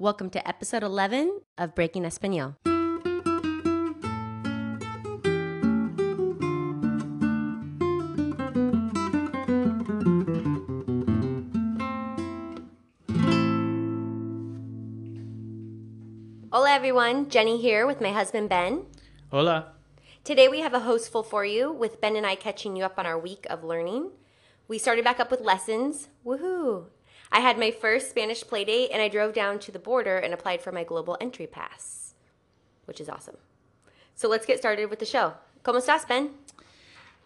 [0.00, 2.54] Welcome to episode 11 of Breaking Espanol.
[16.52, 17.28] Hola, everyone.
[17.28, 18.86] Jenny here with my husband, Ben.
[19.32, 19.72] Hola.
[20.22, 23.06] Today we have a hostful for you with Ben and I catching you up on
[23.06, 24.12] our week of learning.
[24.68, 26.06] We started back up with lessons.
[26.24, 26.84] Woohoo!
[27.30, 30.62] I had my first Spanish playdate and I drove down to the border and applied
[30.62, 32.14] for my global entry pass,
[32.86, 33.36] which is awesome.
[34.14, 35.34] So let's get started with the show.
[35.64, 36.30] ¿Cómo estás, Ben?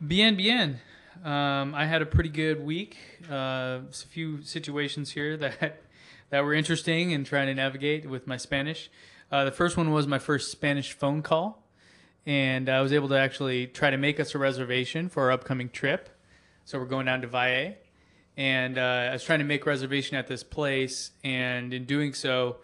[0.05, 0.81] Bien, bien.
[1.25, 2.97] Um, I had a pretty good week.
[3.31, 5.83] Uh, a few situations here that
[6.31, 8.91] that were interesting and trying to navigate with my Spanish.
[9.31, 11.63] Uh, the first one was my first Spanish phone call,
[12.27, 15.69] and I was able to actually try to make us a reservation for our upcoming
[15.69, 16.09] trip.
[16.65, 17.75] So we're going down to Valle,
[18.37, 22.57] and uh, I was trying to make reservation at this place, and in doing so,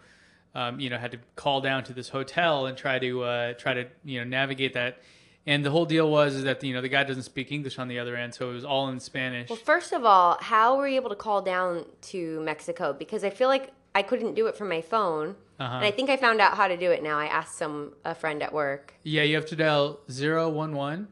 [0.55, 3.73] um, you know, had to call down to this hotel and try to uh, try
[3.73, 4.99] to you know navigate that.
[5.45, 7.87] And the whole deal was is that you know the guy doesn't speak English on
[7.87, 9.49] the other end, so it was all in Spanish.
[9.49, 12.93] Well, first of all, how were you able to call down to Mexico?
[12.93, 15.35] Because I feel like I couldn't do it from my phone.
[15.59, 15.75] Uh-huh.
[15.75, 17.19] And I think I found out how to do it now.
[17.19, 18.93] I asked some a friend at work.
[19.03, 21.09] Yeah, you have to dial 011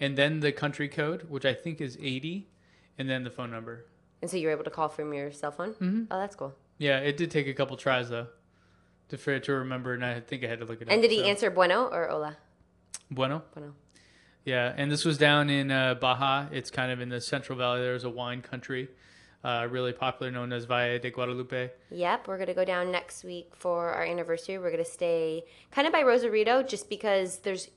[0.00, 2.48] and then the country code, which I think is 80,
[2.98, 3.86] and then the phone number.
[4.24, 5.74] And so you were able to call from your cell phone?
[5.74, 6.04] Mm-hmm.
[6.10, 6.54] Oh, that's cool.
[6.78, 8.28] Yeah, it did take a couple tries though
[9.10, 10.94] to for it to remember, and I think I had to look it up.
[10.94, 11.24] And did he so.
[11.26, 12.38] answer bueno or hola?
[13.10, 13.42] Bueno.
[13.52, 13.74] Bueno.
[14.46, 16.48] Yeah, and this was down in uh, Baja.
[16.52, 17.82] It's kind of in the Central Valley.
[17.82, 18.88] There's a wine country,
[19.44, 21.72] uh, really popular, known as Valle de Guadalupe.
[21.90, 24.56] Yep, we're gonna go down next week for our anniversary.
[24.56, 27.68] We're gonna stay kind of by Rosarito, just because there's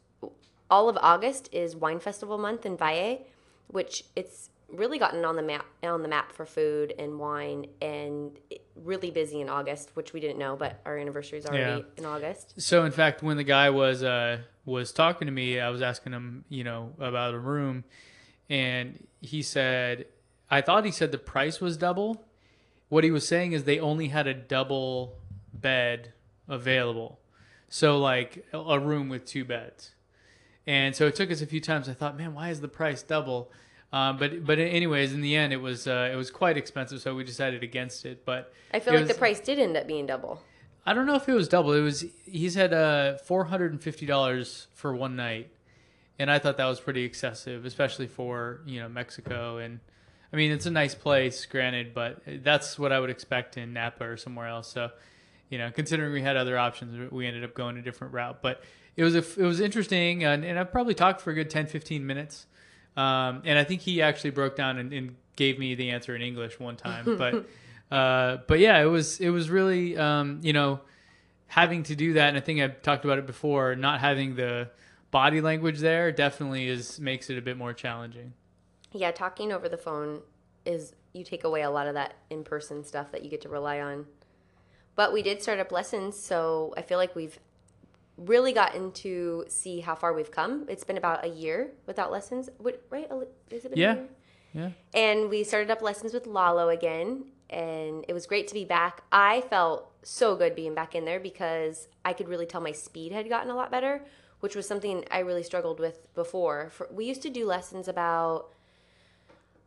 [0.72, 3.26] all of August is wine festival month in Valle,
[3.68, 8.38] which it's really gotten on the map on the map for food and wine, and
[8.76, 11.86] really busy in August, which we didn't know, but our anniversary is already Yeah.
[11.98, 12.54] in August.
[12.62, 16.14] So in fact, when the guy was uh, was talking to me, I was asking
[16.14, 17.86] him, you know, about a room,
[18.50, 20.06] and he said,
[20.52, 22.26] I thought he said the price was double.
[22.90, 25.16] What he was saying is they only had a double
[25.54, 26.14] bed
[26.48, 27.20] available,
[27.70, 29.92] so like a- a room with two beds.
[30.66, 31.88] And so it took us a few times.
[31.88, 33.50] I thought, man, why is the price double?
[33.94, 37.16] Um, but but anyways, in the end, it was uh, it was quite expensive, so
[37.16, 38.26] we decided against it.
[38.26, 40.42] But I feel like was- the price did end up being double.
[40.86, 41.74] I don't know if it was double.
[41.74, 45.50] It was he said uh, four hundred and fifty dollars for one night,
[46.18, 49.58] and I thought that was pretty excessive, especially for you know Mexico.
[49.58, 49.80] And
[50.32, 54.04] I mean, it's a nice place, granted, but that's what I would expect in Napa
[54.04, 54.68] or somewhere else.
[54.70, 54.92] So,
[55.50, 58.42] you know, considering we had other options, we ended up going a different route.
[58.42, 58.62] But
[58.98, 61.68] it was a, it was interesting, and, and I probably talked for a good 10,
[61.68, 62.46] 15 minutes.
[62.98, 66.22] Um, and I think he actually broke down and, and gave me the answer in
[66.22, 67.46] English one time, but.
[67.90, 70.82] Uh, but yeah, it was it was really um, you know
[71.48, 73.76] having to do that, and I think I've talked about it before.
[73.76, 74.70] Not having the
[75.12, 78.34] body language there definitely is makes it a bit more challenging.
[78.92, 80.22] Yeah, talking over the phone
[80.66, 83.50] is you take away a lot of that in person stuff that you get to
[83.50, 84.06] rely on.
[84.96, 87.40] But we did start up lessons, so I feel like we've
[88.18, 90.66] really gotten to see how far we've come.
[90.68, 92.50] It's been about a year without lessons,
[92.90, 93.10] right?
[93.52, 93.92] Has it been Yeah.
[93.92, 94.08] a year?
[94.54, 98.66] Yeah, And we started up lessons with Lalo again, and it was great to be
[98.66, 99.04] back.
[99.12, 103.12] I felt so good being back in there because I could really tell my speed
[103.12, 104.04] had gotten a lot better,
[104.40, 106.70] which was something I really struggled with before.
[106.72, 108.54] For, we used to do lessons about,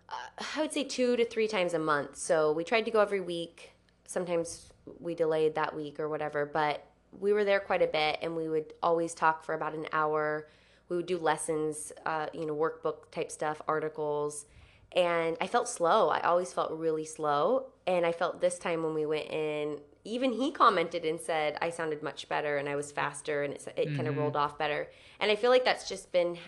[0.09, 0.15] uh,
[0.57, 2.17] I would say, two to three times a month.
[2.17, 3.71] So we tried to go every week.
[4.07, 6.85] Sometimes we delayed that week or whatever, but
[7.19, 10.49] we were there quite a bit, and we would always talk for about an hour.
[10.89, 14.47] We would do lessons, uh, you know, workbook type stuff, articles
[14.93, 16.09] and I felt slow.
[16.09, 17.67] I always felt really slow.
[17.87, 21.71] And I felt this time when we went in, even he commented and said I
[21.71, 24.89] sounded much better and I was faster and it, it kind of rolled off better.
[25.21, 26.39] And I feel like that's just been,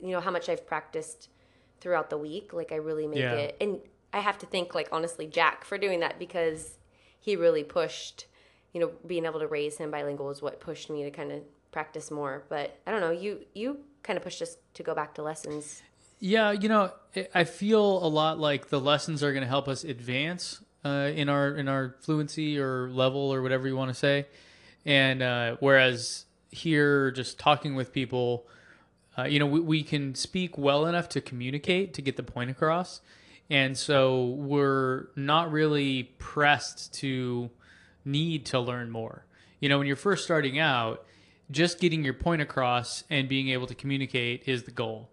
[0.00, 1.28] you know, how much I've practiced
[1.80, 2.52] throughout the week.
[2.52, 3.34] Like I really make Yeah.
[3.34, 3.56] it.
[3.60, 3.80] And
[4.12, 6.78] I have to thank, like, honestly, Jack for doing that because
[7.20, 8.26] he really pushed,
[8.72, 11.42] you know, being able to raise him bilingual is what pushed me to kind of
[11.72, 12.44] practice more.
[12.48, 15.82] But I don't know, you, you kind of pushed us to go back to lessons.
[16.20, 16.52] yeah.
[16.52, 16.92] You know,
[17.34, 21.28] I- feel a lot like the lessons are going to help us advance uh, in
[21.28, 24.26] our in our fluency or level or whatever you want to say.
[24.86, 28.46] And uh, whereas here, just talking with people,
[29.18, 32.50] uh, you know, we, we can speak well enough to communicate to get the point
[32.50, 33.00] across.
[33.50, 37.50] And so we're not really pressed to
[38.08, 39.24] need to learn more.
[39.60, 41.04] You know, when you're first starting out,
[41.50, 45.10] just getting your point across and being able to communicate is the goal.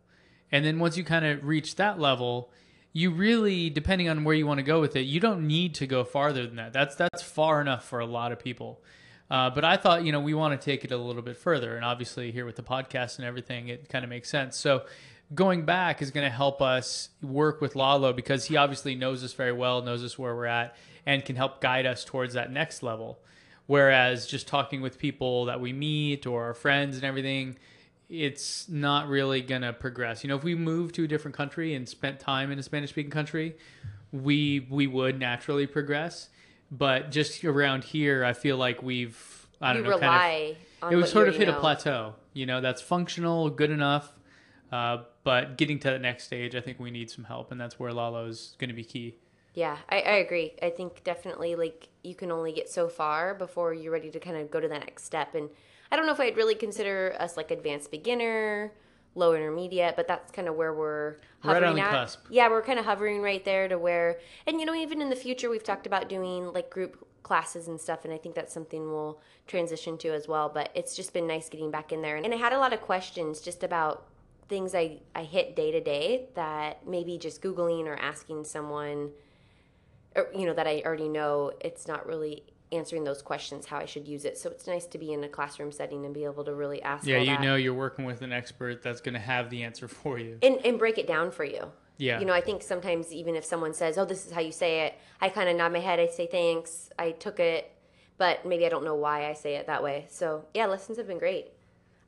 [0.51, 2.51] And then once you kind of reach that level,
[2.94, 5.88] you really, depending on where you want to go with it, you don't need to
[5.88, 6.74] go farther than that.
[6.74, 8.81] That's that's far enough for a lot of people.
[9.30, 11.75] Uh, but I thought, you know, we want to take it a little bit further,
[11.75, 14.56] and obviously here with the podcast and everything, it kind of makes sense.
[14.56, 14.86] So
[15.33, 19.33] going back is going to help us work with Lalo because he obviously knows us
[19.33, 20.75] very well, knows us where we're at,
[21.06, 23.19] and can help guide us towards that next level.
[23.68, 27.57] Whereas just talking with people that we meet or our friends and everything,
[28.10, 30.24] it's not really going to progress.
[30.24, 32.92] You know, if we moved to a different country and spent time in a Spanish
[32.92, 33.56] speaking country,
[34.12, 36.30] we we would naturally progress.
[36.71, 40.95] But just around here, I feel like we've I don't you know, kind of it
[40.95, 42.13] was sort of hit a plateau.
[42.33, 44.15] You know, that's functional, good enough.
[44.72, 47.80] Uh, but getting to the next stage, I think we need some help, and that's
[47.80, 49.16] where Lalo's going to be key.
[49.54, 50.54] Yeah, I, I agree.
[50.62, 54.36] I think definitely like you can only get so far before you're ready to kind
[54.36, 55.34] of go to the next step.
[55.34, 55.50] And
[55.92, 58.74] I don't know if I'd really consider us like advanced beginner,
[59.16, 61.12] low intermediate, but that's kind of where we're
[61.44, 61.92] Right hovering on the at.
[61.92, 62.26] cusp.
[62.30, 65.16] Yeah, we're kind of hovering right there to where, and you know, even in the
[65.16, 68.92] future, we've talked about doing like group classes and stuff, and I think that's something
[68.92, 70.50] we'll transition to as well.
[70.50, 72.82] But it's just been nice getting back in there, and I had a lot of
[72.82, 74.06] questions just about
[74.47, 79.12] things I I hit day to day that maybe just googling or asking someone
[80.15, 83.86] or, you know that I already know it's not really answering those questions how I
[83.86, 84.38] should use it.
[84.38, 87.06] So it's nice to be in a classroom setting and be able to really ask.
[87.06, 89.88] Yeah, you that know you're working with an expert that's going to have the answer
[89.88, 90.38] for you.
[90.42, 91.71] and and break it down for you.
[91.97, 92.19] Yeah.
[92.19, 94.81] You know, I think sometimes even if someone says, "Oh, this is how you say
[94.81, 96.00] it," I kind of nod my head.
[96.00, 96.89] I say thanks.
[97.00, 97.71] I took it,
[98.18, 100.06] but maybe I don't know why I say it that way.
[100.09, 101.51] So yeah, lessons have been great.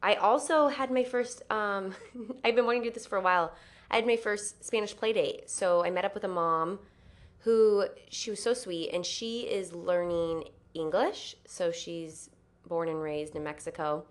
[0.02, 1.42] I also had my first.
[1.52, 1.96] Um,
[2.44, 3.54] I've been wanting to do this for a while.
[3.90, 5.50] I had my first Spanish play date.
[5.50, 6.80] So I met up with a mom
[7.40, 11.36] who she was so sweet, and she is learning English.
[11.46, 12.30] So she's
[12.68, 14.06] born and raised in Mexico.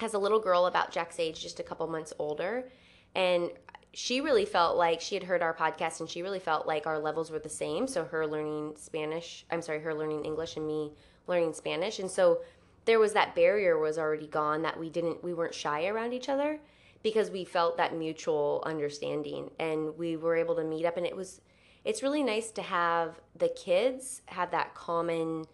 [0.00, 2.68] Has a little girl about Jack's age, just a couple months older,
[3.14, 3.50] and
[3.94, 6.98] she really felt like she had heard our podcast and she really felt like our
[6.98, 7.86] levels were the same.
[7.86, 10.92] So her learning Spanish, I'm sorry, her learning English and me
[11.28, 12.00] learning Spanish.
[12.00, 12.40] And so
[12.84, 16.28] there was that barrier was already gone that we didn't we weren't shy around each
[16.28, 16.58] other
[17.02, 21.16] because we felt that mutual understanding and we were able to meet up and it
[21.16, 21.40] was
[21.84, 25.44] it's really nice to have the kids have that common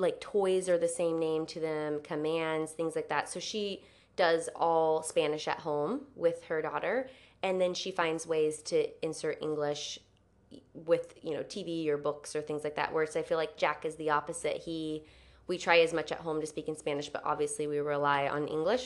[0.00, 3.28] like toys are the same name to them, commands, things like that.
[3.28, 3.84] So she
[4.16, 7.08] does all Spanish at home with her daughter,
[7.42, 9.98] and then she finds ways to insert English
[10.74, 12.92] with you know TV or books or things like that.
[12.92, 14.56] Whereas I feel like Jack is the opposite.
[14.58, 15.04] He
[15.50, 18.42] we try as much at home to speak in Spanish, but obviously we rely on
[18.46, 18.84] English,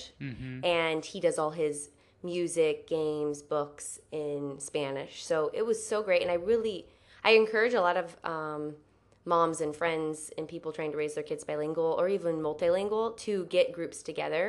[0.65, 1.91] and he does all his
[2.23, 5.13] music, games, books in Spanish.
[5.31, 6.79] So it was so great, and I really
[7.23, 8.63] I encourage a lot of um,
[9.27, 13.45] moms and friends and people trying to raise their kids bilingual or even multilingual to
[13.57, 14.45] get groups together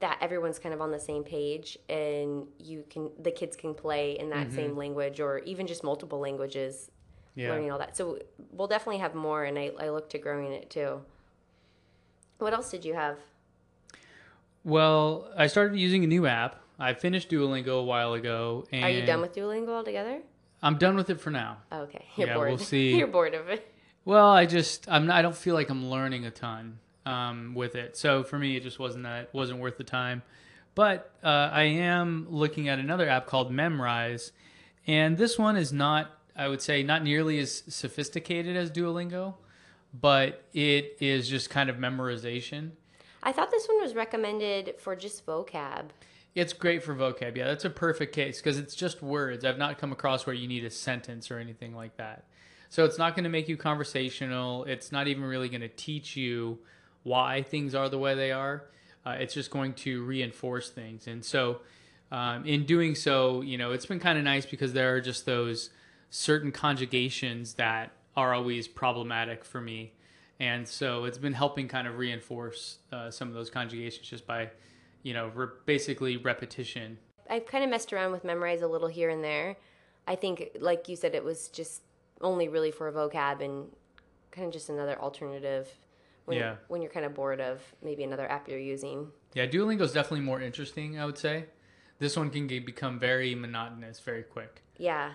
[0.00, 4.04] that everyone's kind of on the same page and you can the kids can play
[4.22, 6.90] in that same language or even just multiple languages
[7.34, 7.50] Yeah.
[7.50, 7.96] learning all that.
[7.96, 8.18] So
[8.56, 10.92] we'll definitely have more and I, I look to growing it too
[12.38, 13.18] what else did you have
[14.64, 16.56] Well, I started using a new app.
[16.78, 20.20] I finished Duolingo a while ago, and are you done with duolingo altogether
[20.62, 21.58] I'm done with it for now.
[21.72, 22.94] oh, okay you're Yeah, bored we'll see.
[22.98, 23.66] you're bored of it
[24.04, 27.74] Well, I just I'm not, I don't feel like I'm learning a ton um, with
[27.76, 27.96] it.
[27.96, 30.22] So for me, it just wasn't that wasn't worth the time.
[30.74, 34.32] But uh, I am looking at another app called Memrise,
[34.86, 39.34] and this one is not I would say not nearly as sophisticated as Duolingo,
[39.94, 42.70] but it is just kind of memorization.
[43.22, 45.86] i thought this one was recommended for just vocab
[46.34, 47.34] It's great for vocab.
[47.36, 49.42] Yeah, that's a perfect case because it's just words.
[49.44, 52.24] I've not come across where you need a sentence or anything like that.
[52.68, 54.64] So it's not going to make you conversational.
[54.64, 56.58] It's not even really going to teach you
[57.04, 58.64] why things are the way they are.
[59.06, 61.06] Uh, it's just going to reinforce things.
[61.06, 61.60] And so,
[62.12, 65.24] um, in doing so, you know, it's been kind of nice because there are just
[65.24, 65.70] those
[66.10, 69.92] certain conjugations that are always problematic for me.
[70.40, 74.50] And so it's been helping kind of reinforce uh, some of those conjugations just by,
[75.02, 76.98] you know, re- basically repetition.
[77.28, 79.56] I've kind of messed around with Memrise a little here and there.
[80.06, 81.82] I think, like you said, it was just
[82.20, 83.66] only really for vocab and
[84.30, 85.68] kind of just another alternative
[86.26, 86.56] when, Yeah.
[86.68, 89.10] when you're kind of bored of maybe another app you're using.
[89.34, 91.46] Yeah, Duolingo is definitely more interesting, I would say.
[91.98, 94.62] This one can get, become very monotonous very quick.
[94.76, 95.12] Yeah.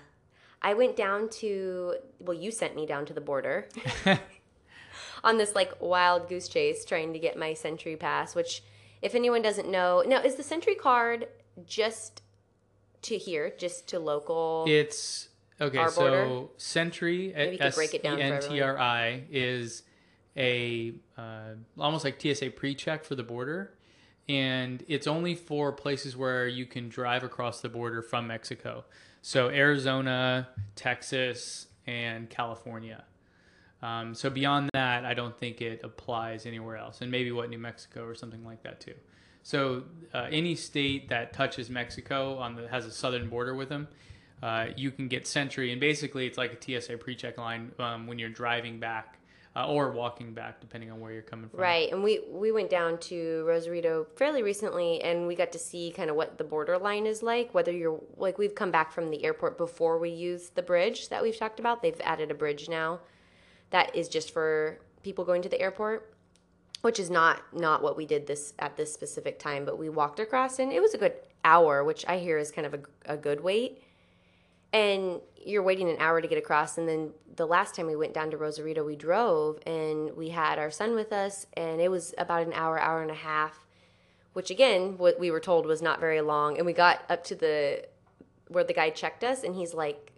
[0.62, 3.68] I went down to, well, you sent me down to the border
[5.24, 8.63] on this like wild goose chase trying to get my SENTRI Pass, which,
[9.01, 11.27] if anyone doesn't know, now is the SENTRI card
[11.65, 12.22] just
[13.03, 14.65] to here, just to local?
[14.68, 15.77] It's okay.
[15.77, 15.91] Border?
[15.91, 19.24] so SENTRI, Maybe you could S break it E down for N T R I,
[19.32, 19.84] is
[20.38, 23.74] a uh, almost like TSA pre-check for the border,
[24.30, 28.86] and it's only for places where you can drive across the border from Mexico.
[29.22, 33.04] So Arizona, Texas, and California.
[33.82, 37.58] Um, so beyond that, I don't think it applies anywhere else, and maybe what New
[37.58, 38.94] Mexico or something like that too.
[39.44, 43.88] So uh, any state that touches Mexico on the has a southern border with them,
[44.44, 48.20] uh, you can get SENTRI, and basically it's like a TSA pre-check line um, when
[48.20, 49.18] you're driving back
[49.55, 51.60] uh, or walking back, depending on where you're coming from.
[51.60, 55.91] Right, and we we went down to Rosarito fairly recently, and we got to see
[55.91, 57.53] kind of what the borderline is like.
[57.53, 61.22] Whether you're like we've come back from the airport before we use the bridge that
[61.22, 61.81] we've talked about.
[61.81, 63.01] They've added a bridge now
[63.72, 66.13] that is just for people going to the airport,
[66.81, 69.65] which is not not what we did this at this specific time.
[69.65, 72.67] But we walked across, and it was a good hour, which I hear is kind
[72.67, 73.84] of a, a good wait.
[74.74, 78.13] And you're waiting an hour to get across, and then the last time we went
[78.13, 82.13] down to Rosarito, we drove, and we had our son with us, and it was
[82.18, 83.66] about an hour, hour and a half,
[84.34, 86.58] which again, what we were told was not very long.
[86.58, 87.86] And we got up to the
[88.48, 90.12] where the guy checked us, and he's like,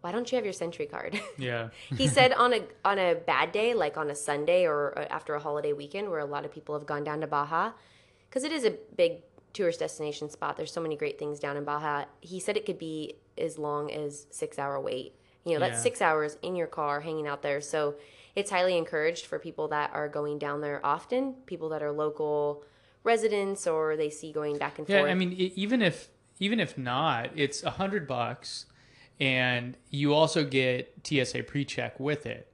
[0.00, 1.20] why don't you have your SENTRI card?
[1.38, 1.68] Yeah.
[1.96, 5.34] he said on a on a bad day, like on a Sunday or uh, after
[5.34, 7.72] a holiday weekend, where a lot of people have gone down to Baja,
[8.28, 10.56] because it is a big tourist destination spot.
[10.56, 12.06] There's so many great things down in Baja.
[12.20, 15.14] He said it could be as long as six hour wait.
[15.44, 15.82] You know, that's Yeah.
[15.82, 17.60] six hours in your car hanging out there.
[17.60, 17.96] So
[18.34, 22.64] it's highly encouraged for people that are going down there often, people that are local
[23.04, 25.08] residents or they see going back and Yeah, forth.
[25.08, 26.08] Yeah, I mean, even if
[26.38, 28.66] even if not, it's a hundred bucks,
[29.20, 32.48] and you also get TSA pre-check with it.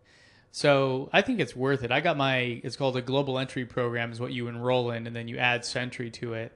[0.50, 1.92] So I think it's worth it.
[1.92, 5.14] I got my it's called a global entry program is what you enroll in, and
[5.14, 6.52] then you add SENTRI to it,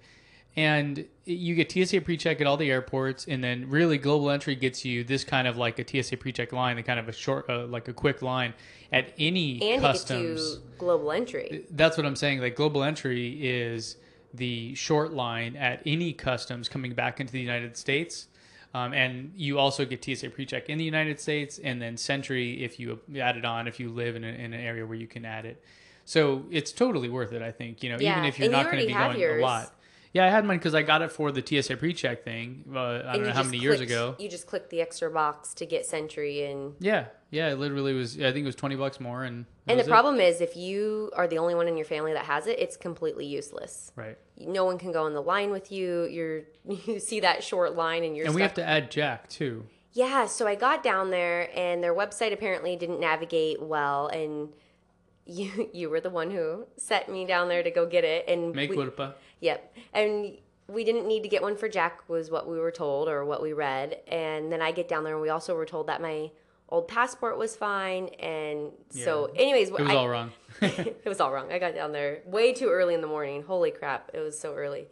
[0.57, 4.85] and you get TSA pre-check at all the airports, and then really global entry gets
[4.85, 7.67] you this kind of like a TSA pre-check line, the kind of a short, uh,
[7.67, 8.53] like a quick line
[8.93, 11.65] at any and customs you global entry.
[11.71, 12.41] that's what I'm saying.
[12.41, 13.97] Like global entry is
[14.35, 18.29] the short line at any customs coming back into the United States.
[18.75, 22.81] Um, and you also get TSA pre-check in the United States, and then SENTRI if
[22.81, 25.27] you add it on if you live in, a, in an area where you can
[25.27, 25.63] add it.
[26.07, 27.83] So it's totally worth it, I think.
[27.83, 29.41] You know, even if you're and you not going to be going yours.
[29.41, 29.75] a lot.
[30.12, 32.64] Yeah, I had mine because I got it for the TSA pre-check thing.
[32.75, 34.14] Uh, I don't know how many years ago.
[34.19, 38.16] You just click the extra box to get SENTRI and Yeah, yeah, it literally was.
[38.19, 39.88] I think it was twenty bucks more, and And the it.
[39.88, 42.76] problem is, if you are the only one in your family that has it, it's
[42.76, 43.90] completely useless.
[43.97, 44.19] right?
[44.38, 46.04] No one can go in the line with you.
[46.04, 46.42] You're
[46.87, 49.64] you see that short line, and you're And we have to add Jack too.
[49.95, 54.50] Yeah, so I got down there, and their website apparently didn't navigate well, and
[55.26, 58.54] you you were the one who set me down there to go get it, and
[58.54, 59.14] Make we, culpa.
[59.43, 59.77] Yep.
[59.93, 63.25] And we didn't need to get one for Jack, was what we were told or
[63.25, 63.99] what we read.
[64.09, 66.31] And then I get down there, and we also were told that my
[66.69, 68.07] old passport was fine.
[68.21, 70.33] And so, anyways, It was I, all wrong.
[70.63, 71.53] it was all wrong.
[71.53, 73.43] I got down there way too early in the morning.
[73.43, 74.11] Holy crap.
[74.15, 74.87] It was so early.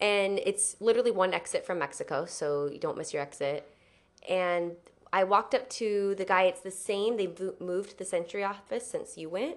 [0.00, 3.70] And it's literally one exit from Mexico, so you don't miss your exit.
[4.28, 4.72] And
[5.12, 6.44] I walked up to the guy.
[6.44, 7.16] It's the same.
[7.16, 9.56] They moved the SENTRI office since you went.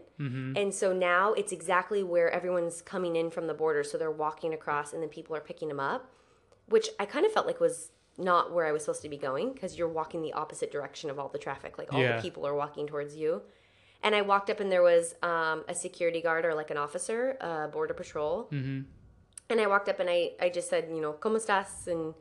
[0.58, 3.84] And so now it's exactly where everyone's coming in from the border.
[3.84, 6.10] So they're walking across, and then people are picking them up,
[6.68, 9.54] which I kind of felt like was not where I was supposed to be going
[9.54, 11.78] because you're walking the opposite direction of all the traffic.
[11.78, 12.16] Like all Yeah.
[12.16, 13.42] the people are walking towards you.
[14.02, 17.38] And I walked up, and there was um, a security guard or like an officer,
[17.42, 18.48] uh, border patrol.
[18.50, 18.82] hmm
[19.50, 21.88] And I walked up and I, I just said, you know, ¿Cómo estás?
[21.88, 22.16] And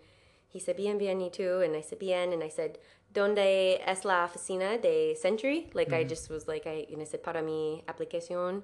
[0.48, 1.64] he said, bien, bien, y tú?
[1.64, 2.32] And I said, bien.
[2.32, 2.78] And I said,
[3.12, 5.70] ¿Dónde es la oficina de SENTRI.
[5.74, 8.62] Like, I just was like, I, and I said, para mi aplicación.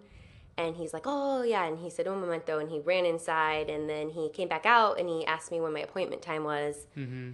[0.56, 1.66] And he's like, oh, yeah.
[1.66, 2.58] And he said, un momento.
[2.58, 3.68] And he ran inside.
[3.68, 6.86] And then he came back out and he asked me when my appointment time was.
[6.94, 7.32] hmm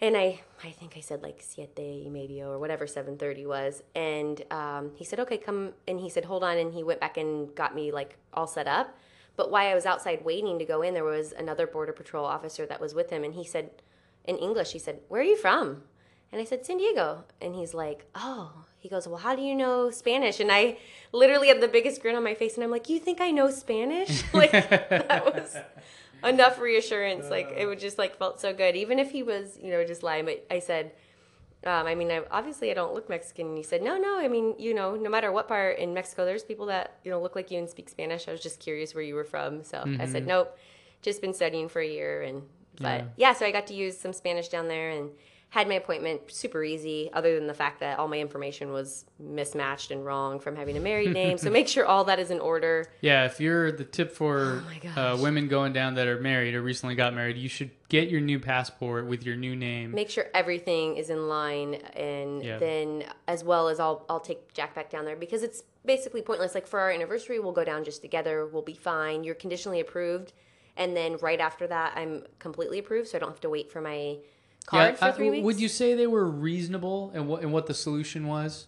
[0.00, 3.82] And I, I think I said like siete y medio or whatever seven thirty was.
[3.94, 5.72] And um, he said, okay, come.
[5.88, 6.58] And he said, hold on.
[6.58, 8.94] And he went back and got me like all set up.
[9.36, 12.66] But while I was outside waiting to go in, there was another border patrol officer
[12.66, 13.70] that was with him, and he said,
[14.24, 15.82] in English, he said, "Where are you from?"
[16.32, 19.54] And I said, "San Diego." And he's like, "Oh." He goes, "Well, how do you
[19.54, 20.78] know Spanish?" And I
[21.12, 23.50] literally had the biggest grin on my face, and I'm like, "You think I know
[23.50, 25.56] Spanish?" like that was
[26.24, 27.28] enough reassurance.
[27.30, 30.02] Like it would just like felt so good, even if he was, you know, just
[30.02, 30.24] lying.
[30.24, 30.92] But I said,
[31.64, 33.48] um, I mean, I, obviously I don't look Mexican.
[33.48, 34.18] And he said, no, no.
[34.18, 37.20] I mean, you know, no matter what part in Mexico, there's people that you know
[37.20, 38.28] look like you and speak Spanish.
[38.28, 40.56] I was just curious where you were from, so I said, nope,
[41.02, 42.22] just been studying for a year.
[42.22, 42.42] And
[42.78, 43.32] but yeah.
[43.32, 45.10] so I got to use some Spanish down there and
[45.50, 47.08] had my appointment super easy.
[47.12, 50.80] Other than the fact that all my information was mismatched and wrong from having a
[50.80, 52.86] married name, so make sure all that is in order.
[53.00, 54.62] Yeah, if you're the tip for
[54.96, 58.08] Oh uh, women going down that are married or recently got married, you should get
[58.08, 59.92] your new passport with your new name.
[59.92, 62.58] make sure everything is in line and Yeah.
[62.58, 66.54] then as well as I'll I'll take Jack back down there because it's basically pointless
[66.54, 70.32] like for our anniversary we'll go down just together we'll be fine you're conditionally approved
[70.76, 73.80] and then right after that I'm completely approved so I don't have to wait for
[73.80, 74.16] my
[74.66, 75.44] card for uh, three weeks.
[75.44, 78.66] Would you say they were reasonable and what and what the solution was?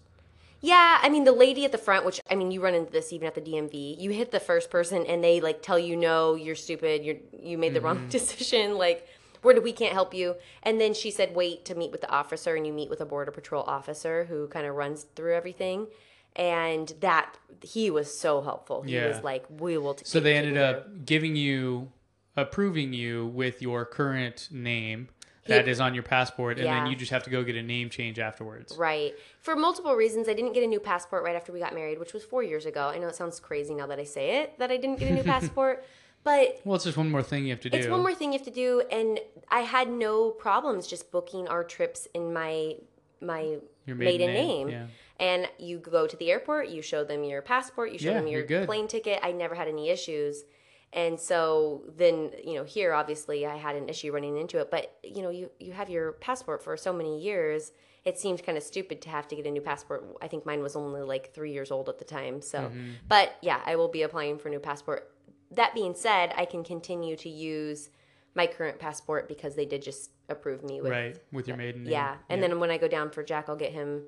[0.61, 3.13] Yeah, I mean the lady at the front, which I mean you run into this
[3.13, 4.01] even at the DMV.
[4.01, 7.59] You hit the first person and they like tell you no, you're stupid, you're you
[7.59, 9.07] made the wrong decision, like
[9.43, 10.35] where we can't help you.
[10.65, 13.07] And then she said wait to meet with the officer and you meet with a
[13.07, 15.87] border patrol officer who kind of runs through everything.
[16.35, 18.83] And that he was so helpful.
[18.83, 19.09] He Yeah.
[19.09, 21.91] was like, "We will." T- So they ended up giving you
[22.37, 25.09] approving you with your current name
[25.49, 27.91] that is on your passport and then you just have to go get a name
[27.91, 28.77] change afterwards.
[28.79, 29.15] Right.
[29.41, 32.13] For multiple reasons, I didn't get a new passport right after we got married, which
[32.13, 32.89] was four years ago.
[32.89, 35.15] I know it sounds crazy now that I say it that I didn't get a
[35.15, 35.85] new passport,
[36.25, 37.77] but Well, it's just one more thing you have to do.
[37.79, 38.83] it's one more thing you have to do.
[38.91, 42.77] And I had no problems just booking our trips in my
[43.21, 44.67] my Your maiden, maiden name.
[44.69, 44.87] name, yeah.
[45.19, 48.29] And you go to the airport, you show them your passport, you show Yeah, them
[48.29, 49.19] your plane ticket.
[49.25, 50.45] I never had any issues.
[50.93, 54.97] And so then, you know, here obviously I had an issue running into it, but
[55.03, 57.73] you know, you you have your passport for so many years.
[58.05, 60.05] It seemed kind of stupid to have to get a new passport.
[60.23, 62.41] I think mine was only like 3 years old at the time.
[62.41, 62.91] So, Mm-hmm.
[63.07, 65.13] but yeah, I will be applying for a new passport.
[65.51, 67.91] That being said, I can continue to use
[68.35, 71.93] my current passport because they did just approve me with right with your maiden name.
[71.93, 72.17] yeah.
[72.31, 74.05] And then when I go down for Jack, I'll get him.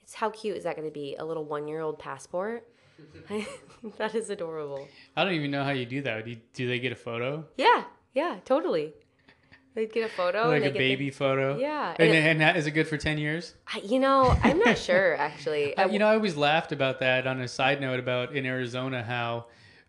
[0.00, 1.16] It's how cute is that going to be?
[1.16, 2.68] A little one year old passport.
[3.98, 4.88] that is adorable.
[5.16, 6.24] I don't even know how you do that.
[6.24, 7.44] Do, you, do they get a photo?
[7.56, 8.92] Yeah, yeah, totally.
[9.74, 11.56] They'd get a photo, like and they a baby photo?
[11.56, 13.54] Yeah, And, and it- and that, is it good for 10 years?
[13.66, 15.74] I- you know, I'm not sure actually.
[15.76, 19.02] Uh, you know, I always laughed about that on a side note about in Arizona
[19.02, 19.46] how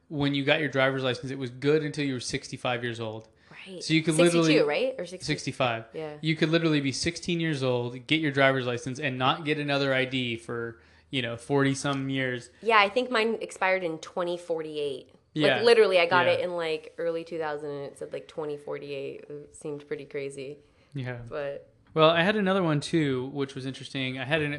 [0.08, 3.28] when you got your driver's license, it was good until you were 65 years old.
[3.68, 3.84] right.
[3.84, 5.26] so you could 62, literally- right or 60?
[5.26, 5.84] 65.
[5.94, 6.14] Yeah.
[6.22, 9.94] You could literally be 16 years old, get your driver's license, and not get another
[9.94, 10.78] ID for,
[11.14, 12.50] you know, 40 some years.
[12.64, 15.14] Yeah, I think mine expired in 2048.
[15.36, 16.34] Yeah, Like literally, I got yeah.
[16.34, 19.26] it in like early 2000, and it said like 2048.
[19.30, 20.58] It seemed pretty crazy,
[20.96, 21.18] Yeah.
[21.30, 24.18] but Well, I had another one too, which was interesting.
[24.18, 24.54] I had an,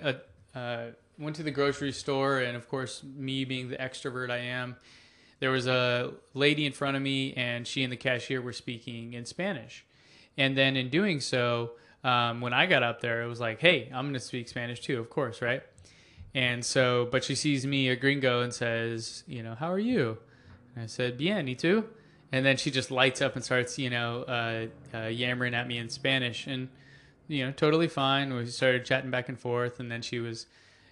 [0.55, 4.39] a uh, went to the grocery store, and of course, me being the extrovert I
[4.39, 4.77] am,
[5.41, 9.15] there was a lady in front of me, and she and the cashier were speaking
[9.15, 9.85] in Spanish.
[10.39, 11.73] And then in doing so,
[12.05, 14.81] um, when I got up there, it was like, "Hey, I'm going to speak Spanish
[14.81, 15.65] too, of course, right?"
[16.35, 20.19] And so, but she sees me, a gringo, and says, "You know, how are you?"
[20.75, 21.85] And I said, "Bien, y tú?"
[22.33, 25.79] And then she just lights up and starts, you know, uh, uh, yammering at me
[25.79, 26.69] in Spanish, and
[27.29, 28.35] you know, totally fine.
[28.35, 30.47] We started chatting back and forth, and then she was,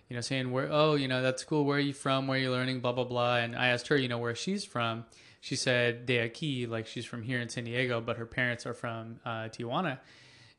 [0.09, 0.69] you know, saying, "Where?
[0.71, 1.65] Oh, you know, that's cool.
[1.65, 2.29] Where are you from?
[2.29, 2.81] Where are you learning?
[2.81, 5.05] Blah blah blah." And I asked her, you know, where she's from.
[5.41, 8.75] She said de aquí, like she's from here in San Diego, but her parents are
[8.75, 9.99] from uh, Tijuana,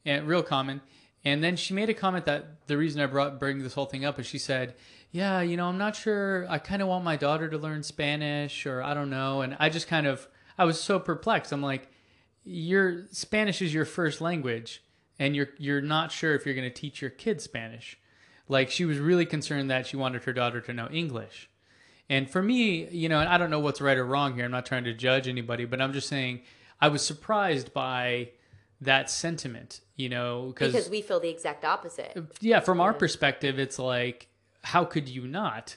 [0.05, 0.81] and real common.
[1.25, 4.03] And then she made a comment that the reason I brought bring this whole thing
[4.03, 4.75] up is she said,
[5.11, 6.45] "Yeah, you know, I'm not sure.
[6.49, 9.69] I kind of want my daughter to learn Spanish, or I don't know." And I
[9.69, 11.51] just kind of, I was so perplexed.
[11.51, 11.89] I'm like,
[12.43, 14.83] your Spanish is your first language,
[15.17, 17.97] and you're you're not sure if you're going to teach your kids Spanish.
[18.49, 21.49] Like she was really concerned that she wanted her daughter to know English.
[22.09, 24.45] And for me, you know, and I don't know what's right or wrong here.
[24.45, 26.41] I'm not trying to judge anybody, but I'm just saying
[26.81, 28.31] I was surprised by
[28.81, 32.17] that sentiment, you know, because we feel the exact opposite.
[32.39, 34.27] yeah, from our perspective, it's like,
[34.63, 35.75] how could you not?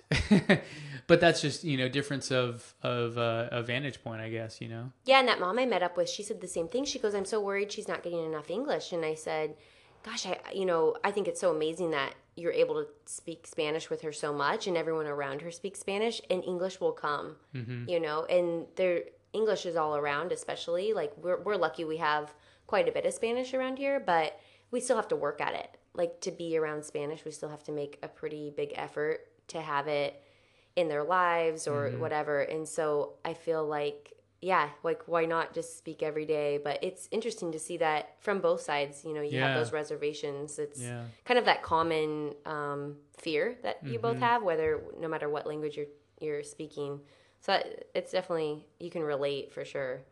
[1.06, 4.60] but that's just you know difference of of uh, a vantage point, I guess.
[4.60, 4.92] You know.
[5.04, 6.84] Yeah, and that mom I met up with, she said the same thing.
[6.84, 9.54] She goes, "I'm so worried she's not getting enough English." And I said,
[10.02, 13.88] "Gosh, I you know, I think it's so amazing that you're able to speak Spanish
[13.88, 17.36] with her so much and everyone around her speaks Spanish and English will come."
[17.88, 19.02] You know, and their
[19.32, 22.32] English is all around, especially like we're we're lucky we have
[22.66, 24.38] quite a bit of Spanish around here, but
[24.70, 25.76] we still have to work at it.
[25.94, 29.60] Like to be around Spanish, we still have to make a pretty big effort to
[29.60, 30.22] have it
[30.74, 32.40] in their lives or whatever.
[32.42, 36.58] And so I feel like, yeah, like why not just speak every day?
[36.62, 39.04] But it's interesting to see that from both sides.
[39.04, 39.46] You know, you Yeah.
[39.46, 40.58] have those reservations.
[40.58, 41.04] It's Yeah.
[41.24, 44.02] kind of that common um, fear that you Mm-hmm.
[44.02, 45.86] both have, whether no matter what language you're
[46.20, 47.00] you're speaking.
[47.40, 50.02] So that, it's definitely you can relate for sure.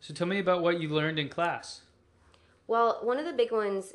[0.00, 1.82] So tell me about what you learned in class.
[2.66, 3.92] Well, one of the big ones,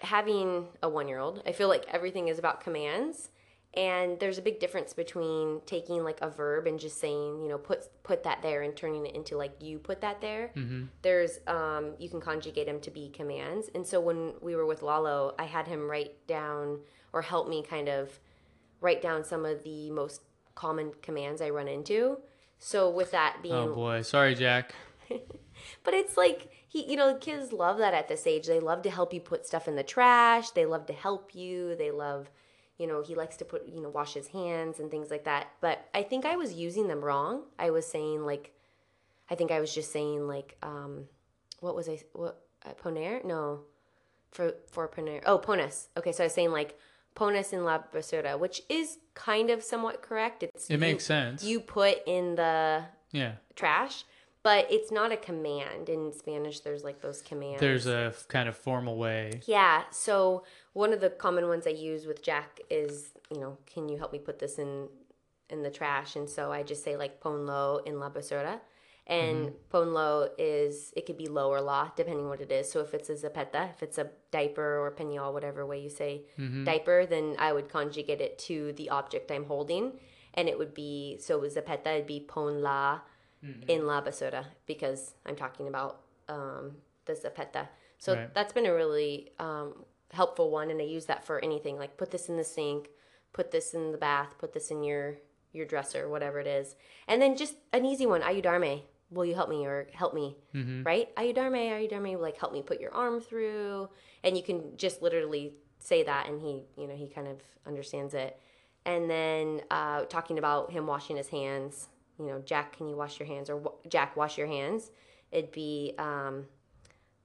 [0.00, 3.30] having a one year old, I feel like everything is about commands.
[3.74, 7.56] And there's a big difference between taking like a verb and just saying, you know,
[7.56, 10.50] put put that there and turning it into like you put that there.
[11.00, 13.70] There's um, you can conjugate them to be commands.
[13.74, 16.80] And so when we were with Lalo, I had him write down
[17.14, 18.20] or help me kind of
[18.82, 20.20] write down some of the most
[20.54, 22.18] common commands I run into.
[22.58, 24.74] So with that being Oh boy, sorry, Jack.
[25.84, 28.46] but it's like he, you know, kids love that at this age.
[28.46, 30.50] They love to help you put stuff in the trash.
[30.50, 31.74] They love to help you.
[31.76, 32.30] They love,
[32.78, 35.48] you know, he likes to put, you know, wash his hands and things like that.
[35.60, 37.42] But I think I was using them wrong.
[37.58, 38.52] I was saying like,
[39.30, 41.04] I think I was just saying like, um,
[41.60, 42.00] what was I?
[42.12, 43.24] What uh, poner?
[43.24, 43.60] No,
[44.30, 45.20] for for poner.
[45.26, 45.88] Oh, pones.
[45.96, 46.76] Okay, so I was saying like
[47.14, 50.42] pones in la basura, which is kind of somewhat correct.
[50.42, 51.44] It's It you- makes sense.
[51.44, 53.32] You put in the yeah.
[53.54, 54.04] trash,
[54.42, 55.88] but it's not a command.
[55.88, 57.60] In Spanish, there's like those commands.
[57.60, 59.40] There's a f- kind of formal way.
[59.46, 59.84] Yeah.
[59.90, 63.98] So one of the common ones I use with Jack is, you know, can you
[63.98, 64.88] help me put this in
[65.48, 66.16] in the trash?
[66.16, 68.60] And so I just say like ponlo in la basura.
[69.06, 69.76] And mm-hmm.
[69.76, 72.70] ponlo is it could be low or la depending what it is.
[72.70, 76.22] So if it's a zapeta, if it's a diaper or pañal, whatever way you say
[76.38, 76.64] mm-hmm.
[76.64, 79.92] diaper, then I would conjugate it to the object I'm holding,
[80.34, 83.00] and it would be so with zapeta it'd be pon la
[83.68, 86.76] in la basura because I'm talking about um,
[87.06, 87.68] the zapeta.
[87.98, 88.34] So Right.
[88.34, 92.10] that's been a really um, helpful one, and I use that for anything like put
[92.10, 92.90] this in the sink,
[93.32, 95.18] put this in the bath, put this in your
[95.52, 96.76] your dresser, whatever it is,
[97.08, 98.82] and then just an easy one, ayudarme.
[99.10, 100.36] Will you help me or help me?
[100.84, 101.14] Right?
[101.16, 103.90] Ayudarme, ayudarme, like help me put your arm through,
[104.24, 108.14] and you can just literally say that, and he, you know, he kind of understands
[108.14, 108.38] it.
[108.86, 111.88] And then uh, talking about him washing his hands,
[112.26, 113.50] you know, Jack, can you wash your hands?
[113.50, 114.90] Or Jack, wash your hands.
[115.30, 116.46] It'd be, um,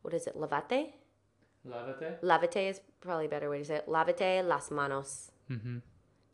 [0.02, 0.94] what is it, lavate?
[1.68, 2.20] Lavate.
[2.22, 3.88] Lavate is probably a better way to say it.
[3.88, 5.32] Lavate las manos.
[5.52, 5.78] Mm-hmm.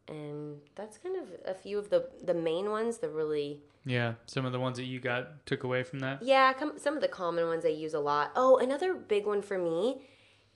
[0.07, 4.13] And that's kind of a few of the, the main ones, the really, Yeah.
[4.25, 6.21] Some of the ones that you got took away from that.
[6.21, 8.31] yeah, com- some of the common ones I use a lot.
[8.35, 10.01] Oh, another big one for me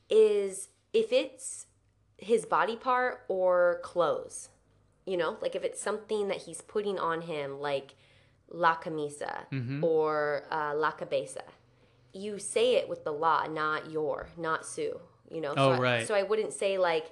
[0.09, 1.65] is if it's
[2.17, 4.49] his body part or clothes.
[5.07, 7.95] You know, like if it's something that he's putting on him, like
[8.51, 9.83] la camisa Mm-hmm.
[9.83, 11.43] or uh, la cabeza,
[12.13, 14.99] you say it with the la, not your, not Sue.
[15.31, 16.07] You know, Oh, so I, right.
[16.07, 17.11] so I wouldn't say like,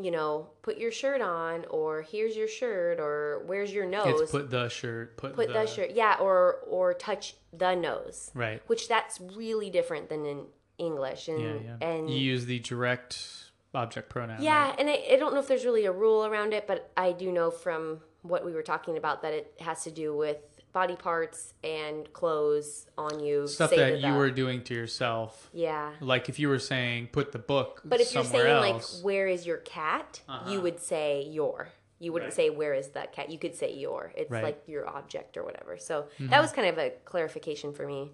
[0.00, 4.20] you know, put your shirt on, or here's your shirt, or where's your nose.
[4.20, 5.16] It's put the shirt.
[5.16, 8.62] Put, put the, shirt, yeah, or or touch the nose Right.
[8.68, 10.44] which that's really different than in
[10.78, 11.26] English.
[11.28, 11.54] And Yeah.
[11.80, 11.88] Yeah.
[11.88, 14.42] and you use the direct object pronoun.
[14.42, 14.76] yeah, right?
[14.80, 17.30] and I, I don't know if there's really a rule around it, but I do
[17.32, 20.38] know from what we were talking about that it has to do with
[20.72, 23.46] body parts and clothes on you.
[23.46, 25.48] Stuff that you were doing to yourself.
[25.52, 25.92] yeah.
[26.00, 28.96] Like if you were saying put the book But if you're saying else.
[28.96, 30.50] like where is your cat, Uh-huh.
[30.50, 31.68] you would say your.
[32.00, 32.36] You wouldn't Right.
[32.36, 33.28] say where is that cat.
[33.30, 34.12] You could say your.
[34.16, 34.38] It's Right.
[34.38, 34.44] Mm-hmm.
[34.46, 35.78] like your object or whatever.
[35.78, 38.12] So that was kind of a clarification for me.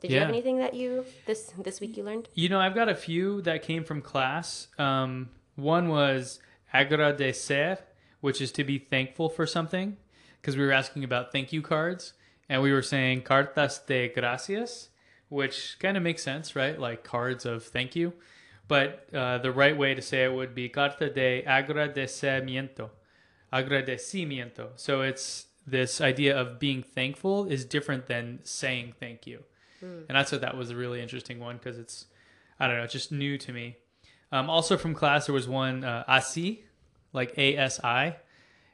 [0.00, 2.28] Did you have anything that you this this week you learned?
[2.34, 4.68] You know, I've got a few that came from class.
[4.78, 6.40] Um, one was
[6.72, 7.78] agradecer,
[8.20, 9.96] which is to be thankful for something,
[10.40, 12.14] because we were asking about thank you cards,
[12.48, 14.88] and we were saying cartas de gracias,
[15.28, 16.78] which kind of makes sense, right?
[16.78, 18.14] Like cards of thank you.
[18.68, 22.90] But uh, the right way to say it would be carta de agradecimiento,
[23.52, 24.70] agradecimiento.
[24.76, 29.44] So it's this idea of being thankful is different than saying thank you.
[29.80, 32.06] And I thought that was a really interesting one because it's,
[32.58, 33.76] I don't know, just new to me.
[34.32, 36.64] Um, also from class, there was one uh, asi,
[37.12, 38.16] like A S I,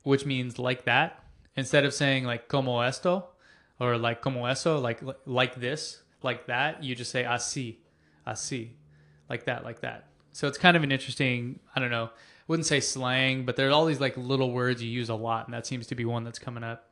[0.02, 1.22] which means like that.
[1.56, 3.28] Instead of saying like como esto
[3.80, 7.78] or like como eso, like like this, like that, you just say asi,
[8.26, 8.76] asi,
[9.30, 10.08] like that, like that.
[10.32, 12.10] So it's kind of an interesting, I don't know,
[12.46, 15.54] wouldn't say slang, but there's all these like little words you use a lot, and
[15.54, 16.90] that seems to be one that's coming up.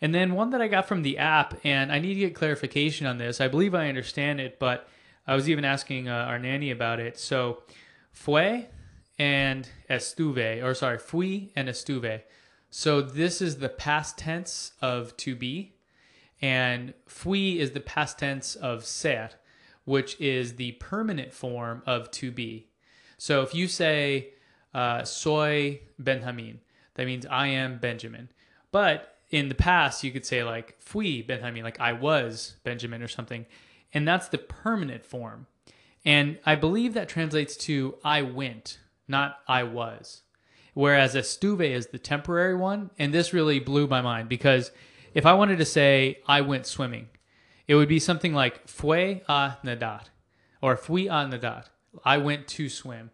[0.00, 3.06] And then one that I got from the app, and I need to get clarification
[3.06, 3.40] on this.
[3.40, 4.88] I believe I understand it, but
[5.26, 7.18] I was even asking uh, our nanny about it.
[7.18, 7.62] So,
[8.12, 8.66] fue
[9.18, 12.22] and estuve, or sorry, fui and estuve.
[12.70, 15.74] So this is the past tense of to be,
[16.40, 19.30] and fui is the past tense of ser,
[19.84, 22.68] which is the permanent form of to be.
[23.16, 24.34] So if you say
[24.74, 26.60] uh, soy Benjamin,
[26.94, 28.28] that means I am Benjamin.
[28.70, 33.08] But in the past, you could say like fui Benjamin, like I was Benjamin or
[33.08, 33.46] something,
[33.92, 35.46] and that's the permanent form.
[36.04, 40.22] And I believe that translates to I went, not I was.
[40.74, 44.70] Whereas estuve is the temporary one, and this really blew my mind because
[45.12, 47.08] if I wanted to say I went swimming,
[47.66, 50.02] it would be something like fue a nadar
[50.62, 51.64] or fui a nadar.
[52.04, 53.10] I went to swim.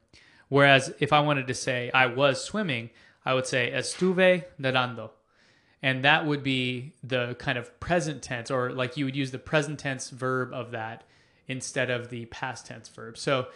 [0.49, 2.91] Whereas if I wanted to say I was swimming,
[3.25, 5.11] I would say estuve nadando.
[5.85, 9.39] And that would be the kind of present tense, or like you would use the
[9.39, 11.05] present tense verb of that
[11.47, 13.19] instead of the past tense verb.
[13.19, 13.49] So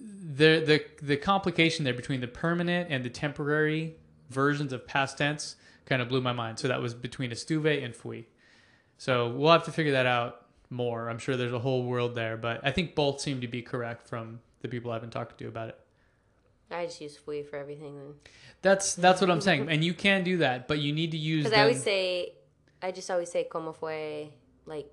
[0.00, 3.94] the the the complication there between the permanent and the temporary
[4.30, 5.54] versions of past tense
[5.86, 6.58] kind of blew my mind.
[6.58, 8.26] So that was between estuve and fui.
[8.98, 11.08] So we'll have to figure that out more.
[11.08, 14.08] I'm sure there's a whole world there, but I think both seem to be correct
[14.08, 15.78] from the people I've been talking to about it.
[16.78, 18.14] I just use fui for everything then.
[18.62, 21.44] That's that's what I'm saying, and you can do that, but you need to use.
[21.44, 22.34] Because I always say,
[22.82, 24.30] I just always say como fue,
[24.66, 24.86] like,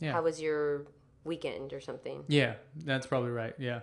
[0.00, 0.12] Yeah.
[0.12, 0.86] how was your
[1.24, 2.24] weekend or something.
[2.28, 3.54] Yeah, that's probably right.
[3.58, 3.80] Yeah.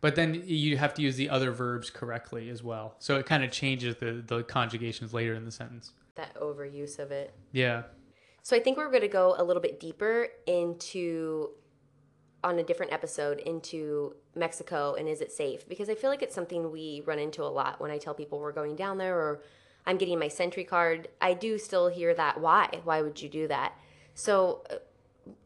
[0.00, 2.94] but then you have to use the other verbs correctly as well.
[2.98, 5.92] So it kind of changes the the conjugations later in the sentence.
[6.14, 7.34] That overuse of it.
[7.52, 7.82] Yeah.
[8.42, 11.50] So I think we're going to go a little bit deeper into
[12.44, 15.68] on a different episode into Mexico and is it safe?
[15.68, 18.38] Because I feel like it's something we run into a lot when I tell people
[18.38, 19.42] we're going down there or
[19.86, 21.08] I'm getting my SENTRI card.
[21.20, 22.40] I do still hear that.
[22.40, 22.80] Why?
[22.84, 23.72] Why would you do that?
[24.14, 24.76] So uh,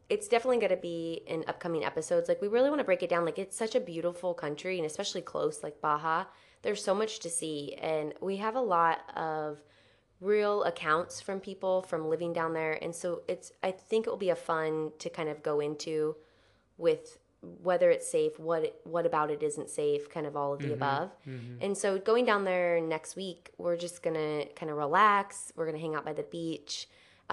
[0.09, 2.29] it's definitely going to be in upcoming episodes.
[2.29, 3.25] Like we really want to break it down.
[3.25, 6.25] Like it's such a beautiful country and especially close, like Baja.
[6.61, 9.61] There's so much to see, and we have a lot of
[10.21, 12.79] real accounts from people from living down there.
[12.81, 16.15] And so it's I think it will be a fun to kind of go into
[16.87, 17.17] with
[17.69, 18.61] whether it's safe, what
[18.95, 20.73] what about it isn't safe, kind of all of the Mm-hmm.
[20.83, 21.09] above.
[21.65, 25.51] And so going down there next week, we're just gonna kind of relax.
[25.55, 26.73] We're gonna hang out by the beach,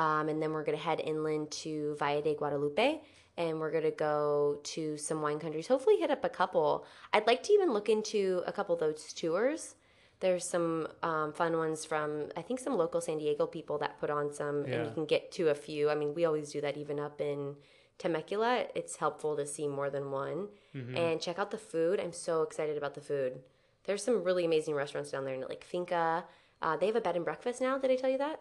[0.04, 2.88] um, and then we're gonna head inland to Valle de Guadalupe,
[3.36, 5.68] and we're gonna go to some wine countries.
[5.68, 6.84] Hopefully, hit up a couple.
[7.12, 9.76] I'd like to even look into a couple of those tours.
[10.24, 14.10] There's some um, fun ones from I think some local San Diego people that put
[14.10, 15.82] on some, and you can get to a few.
[15.88, 17.54] I mean, we always do that even up in
[18.00, 18.66] Temecula.
[18.74, 20.48] It's helpful to see more than one
[20.96, 22.00] and check out the food.
[22.00, 23.40] I'm so excited about the food.
[23.84, 26.24] There's some really amazing restaurants down there, like Finca.
[26.62, 27.78] Uh, they have a bed and breakfast now.
[27.78, 28.40] Did I tell you that?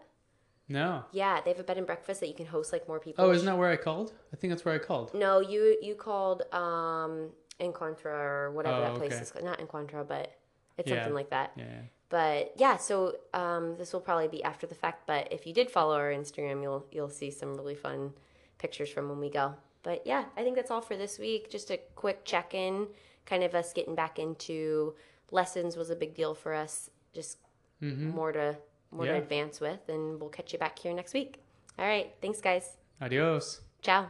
[0.68, 1.04] No.
[1.12, 3.24] Yeah, they have a bed and breakfast that you can host like more people.
[3.26, 4.14] Oh, isn't that where I called?
[4.34, 5.14] I think that's where I called.
[5.14, 9.22] No, you you called um Encuentra or whatever Oh, that place okay.
[9.22, 9.46] is called.
[9.46, 10.32] Not Encuentra, but
[10.78, 10.98] it's Yeah.
[10.98, 11.54] something like that.
[11.56, 11.82] Yeah.
[12.10, 15.06] But yeah, so um, this will probably be after the fact.
[15.06, 18.14] But if you did follow our Instagram, you'll you'll see some really fun
[18.60, 19.56] pictures from when we go.
[19.82, 21.50] But yeah, I think that's all for this week.
[21.50, 22.88] Just a quick check in,
[23.26, 24.94] kind of us getting back into
[25.32, 26.92] lessons was a big deal for us.
[27.14, 27.38] Just
[27.82, 28.10] mm-hmm.
[28.10, 28.58] more to
[28.92, 31.42] more to advance with, and we'll catch you back here next week.
[31.78, 32.78] All right, thanks guys.
[33.02, 33.62] Adios.
[33.82, 34.08] Ciao.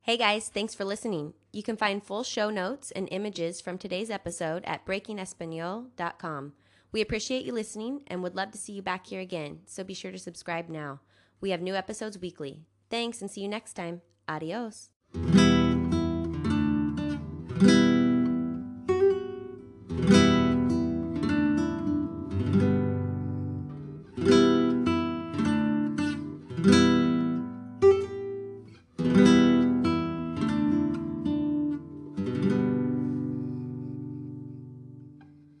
[0.00, 1.34] Hey guys, thanks for listening.
[1.52, 6.54] You can find full show notes and images from today's episode at breakingespanol.com.
[6.90, 9.94] We appreciate you listening and would love to see you back here again, so be
[9.94, 11.00] sure to subscribe now.
[11.40, 12.62] We have new episodes weekly.
[12.92, 14.02] Thanks and see you next time.
[14.28, 14.90] Adios.